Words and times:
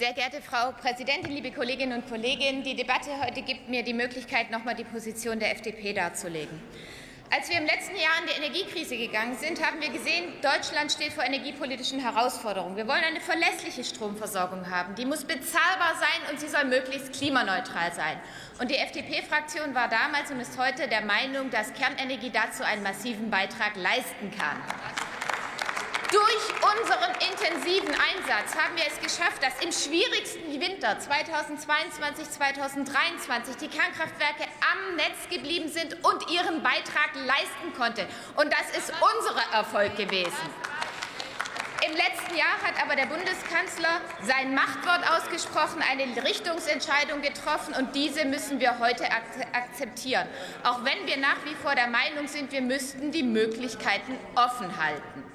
Sehr 0.00 0.14
geehrte 0.14 0.40
Frau 0.40 0.72
Präsidentin, 0.72 1.30
liebe 1.30 1.52
Kolleginnen 1.52 2.00
und 2.00 2.08
Kollegen! 2.08 2.62
Die 2.62 2.74
Debatte 2.74 3.10
heute 3.22 3.42
gibt 3.42 3.68
mir 3.68 3.82
die 3.82 3.92
Möglichkeit, 3.92 4.50
noch 4.50 4.60
einmal 4.60 4.74
die 4.74 4.84
Position 4.84 5.38
der 5.38 5.52
FDP 5.52 5.92
darzulegen. 5.92 6.58
Als 7.30 7.50
wir 7.50 7.58
im 7.58 7.66
letzten 7.66 7.96
Jahr 7.96 8.16
in 8.22 8.26
die 8.26 8.42
Energiekrise 8.42 8.96
gegangen 8.96 9.36
sind, 9.36 9.62
haben 9.62 9.78
wir 9.78 9.90
gesehen, 9.90 10.32
Deutschland 10.40 10.90
steht 10.90 11.12
vor 11.12 11.22
energiepolitischen 11.22 12.00
Herausforderungen. 12.00 12.78
Wir 12.78 12.88
wollen 12.88 13.04
eine 13.04 13.20
verlässliche 13.20 13.84
Stromversorgung 13.84 14.70
haben. 14.70 14.94
Die 14.94 15.04
muss 15.04 15.24
bezahlbar 15.24 15.92
sein 16.00 16.32
und 16.32 16.40
sie 16.40 16.48
soll 16.48 16.64
möglichst 16.64 17.12
klimaneutral 17.12 17.92
sein. 17.92 18.18
Und 18.58 18.70
die 18.70 18.76
FDP-Fraktion 18.76 19.74
war 19.74 19.90
damals 19.90 20.30
und 20.30 20.40
ist 20.40 20.56
heute 20.56 20.88
der 20.88 21.02
Meinung, 21.02 21.50
dass 21.50 21.74
Kernenergie 21.74 22.30
dazu 22.30 22.64
einen 22.64 22.82
massiven 22.82 23.28
Beitrag 23.28 23.76
leisten 23.76 24.30
kann. 24.30 24.56
Durch 27.00 27.08
unseren 27.08 27.30
intensiven 27.30 27.94
Einsatz 27.94 28.54
haben 28.54 28.76
wir 28.76 28.84
es 28.86 29.00
geschafft, 29.00 29.42
dass 29.42 29.54
im 29.64 29.72
schwierigsten 29.72 30.60
Winter 30.60 30.98
2022, 30.98 32.30
2023 32.30 33.56
die 33.56 33.68
Kernkraftwerke 33.68 34.44
am 34.60 34.96
Netz 34.96 35.28
geblieben 35.30 35.68
sind 35.68 35.94
und 36.04 36.30
ihren 36.30 36.62
Beitrag 36.62 37.14
leisten 37.14 37.72
konnten. 37.76 38.06
Und 38.36 38.52
das 38.52 38.76
ist 38.76 38.92
unser 39.00 39.40
Erfolg 39.56 39.96
gewesen. 39.96 40.50
Im 41.86 41.96
letzten 41.96 42.36
Jahr 42.36 42.60
hat 42.62 42.82
aber 42.82 42.94
der 42.96 43.06
Bundeskanzler 43.06 44.02
sein 44.22 44.54
Machtwort 44.54 45.00
ausgesprochen, 45.10 45.82
eine 45.82 46.04
Richtungsentscheidung 46.22 47.22
getroffen, 47.22 47.74
und 47.74 47.94
diese 47.94 48.26
müssen 48.26 48.60
wir 48.60 48.78
heute 48.78 49.04
akzeptieren, 49.54 50.28
auch 50.64 50.84
wenn 50.84 51.06
wir 51.06 51.16
nach 51.16 51.42
wie 51.46 51.54
vor 51.54 51.74
der 51.74 51.88
Meinung 51.88 52.28
sind, 52.28 52.52
wir 52.52 52.60
müssten 52.60 53.10
die 53.10 53.22
Möglichkeiten 53.22 54.18
offen 54.34 54.76
halten. 54.76 55.29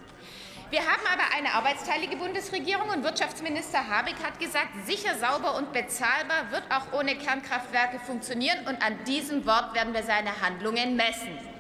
Wir 0.75 0.81
haben 0.81 1.07
aber 1.07 1.33
eine 1.33 1.53
arbeitsteilige 1.53 2.17
Bundesregierung, 2.17 2.89
und 2.89 3.01
Wirtschaftsminister 3.01 3.87
Habeck 3.87 4.15
hat 4.21 4.37
gesagt, 4.39 4.71
sicher, 4.85 5.15
sauber 5.17 5.55
und 5.55 5.71
bezahlbar 5.71 6.51
wird 6.51 6.63
auch 6.69 6.99
ohne 6.99 7.15
Kernkraftwerke 7.15 7.97
funktionieren. 7.99 8.67
Und 8.67 8.85
an 8.85 9.01
diesem 9.05 9.45
Wort 9.45 9.73
werden 9.73 9.93
wir 9.93 10.03
seine 10.03 10.41
Handlungen 10.41 10.97
messen. 10.97 11.54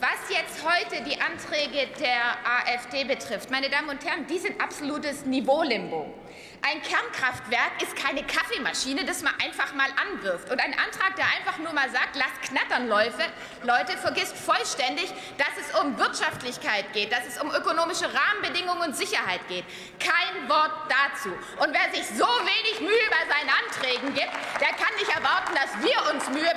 Was 0.00 0.30
jetzt 0.30 0.64
heute 0.64 1.04
die 1.04 1.20
Anträge 1.20 1.86
der 2.00 2.38
AfD 2.42 3.04
betrifft, 3.04 3.50
meine 3.50 3.68
Damen 3.68 3.90
und 3.90 4.02
Herren, 4.02 4.26
die 4.26 4.38
sind 4.38 4.58
absolutes 4.58 5.26
Niveau-Limbo. 5.26 6.14
Ein 6.62 6.82
Kernkraftwerk 6.82 7.80
ist 7.82 7.96
keine 7.96 8.22
Kaffeemaschine, 8.22 9.04
das 9.04 9.22
man 9.22 9.32
einfach 9.42 9.72
mal 9.72 9.88
anwirft. 9.96 10.50
Und 10.50 10.60
ein 10.60 10.72
Antrag, 10.72 11.16
der 11.16 11.24
einfach 11.38 11.58
nur 11.58 11.72
mal 11.72 11.88
sagt, 11.90 12.16
lasst 12.16 12.40
knattern, 12.42 12.88
Leute, 12.88 13.16
Leute, 13.62 13.96
vergisst 13.96 14.36
vollständig, 14.36 15.12
dass 15.38 15.52
es 15.56 15.80
um 15.80 15.96
Wirtschaftlichkeit 15.98 16.92
geht, 16.92 17.12
dass 17.12 17.26
es 17.26 17.40
um 17.40 17.50
ökonomische 17.50 18.08
Rahmenbedingungen 18.12 18.88
und 18.88 18.96
Sicherheit 18.96 19.40
geht. 19.48 19.64
Kein 19.98 20.48
Wort 20.48 20.72
dazu. 20.88 21.30
Und 21.64 21.72
wer 21.72 21.92
sich 21.96 22.06
so 22.08 22.28
wenig 22.28 22.80
Mühe 22.80 23.08
bei 23.08 23.24
seinen 23.28 23.50
Anträgen 23.64 24.14
gibt, 24.14 24.32
der 24.60 24.72
kann 24.76 24.94
nicht 24.98 25.12
erwarten, 25.16 25.52
dass 25.56 25.72
wir 25.80 26.12
uns 26.12 26.28
Mühe 26.28 26.52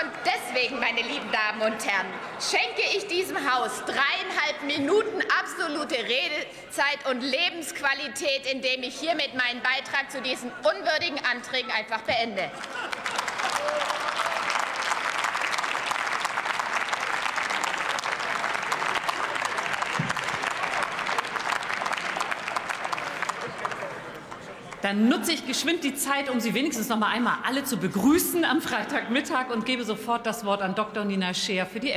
Und 0.00 0.12
deswegen, 0.24 0.78
meine 0.78 1.00
lieben 1.00 1.28
Damen 1.32 1.60
und 1.62 1.84
Herren, 1.84 2.06
schenke 2.38 2.82
ich 2.96 3.08
diesem 3.08 3.36
Haus 3.36 3.82
dreieinhalb 3.84 4.62
Minuten 4.64 5.20
absolute 5.40 5.96
Redezeit 5.96 7.04
und 7.10 7.20
Lebensqualität, 7.20 8.46
indem 8.52 8.84
ich 8.84 8.94
hiermit 9.00 9.34
meinen 9.34 9.60
Beitrag 9.60 10.10
zu 10.12 10.22
diesen 10.22 10.52
unwürdigen 10.62 11.18
Anträgen 11.24 11.72
einfach 11.72 12.02
beende. 12.02 12.48
Dann 24.82 25.08
nutze 25.08 25.32
ich 25.32 25.46
geschwind 25.46 25.82
die 25.82 25.94
Zeit, 25.94 26.30
um 26.30 26.38
Sie 26.38 26.54
wenigstens 26.54 26.88
noch 26.88 26.98
mal 26.98 27.08
einmal 27.08 27.38
alle 27.44 27.64
zu 27.64 27.78
begrüßen 27.78 28.44
am 28.44 28.60
Freitagmittag 28.60 29.50
und 29.52 29.66
gebe 29.66 29.84
sofort 29.84 30.24
das 30.24 30.44
Wort 30.44 30.62
an 30.62 30.74
Dr. 30.76 31.04
Nina 31.04 31.34
Scheer 31.34 31.66
für 31.66 31.80
die 31.80 31.86